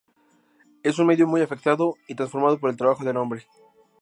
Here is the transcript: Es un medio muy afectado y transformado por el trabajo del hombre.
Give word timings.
Es 0.81 0.97
un 0.97 1.05
medio 1.05 1.27
muy 1.27 1.41
afectado 1.41 1.93
y 2.07 2.15
transformado 2.15 2.57
por 2.59 2.71
el 2.71 2.75
trabajo 2.75 3.03
del 3.05 3.17
hombre. 3.17 3.45